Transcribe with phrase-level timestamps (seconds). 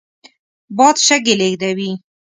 [0.77, 1.91] باد شګې لېږدوي